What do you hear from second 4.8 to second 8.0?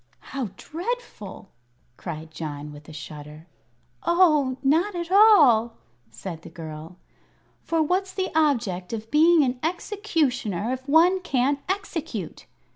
at all!" said the girl. "For